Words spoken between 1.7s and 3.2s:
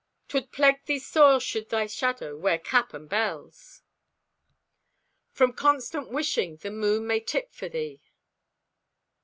shadow wear cap and